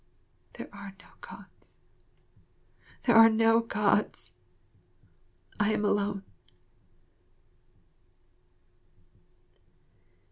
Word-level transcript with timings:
There 0.53 0.67
are 0.73 0.93
no 0.99 1.09
Gods. 1.21 1.77
There 3.03 3.15
are 3.15 3.29
no 3.29 3.59
Gods. 3.59 4.33
I 5.59 5.73
am 5.73 5.85
alone. 5.85 6.23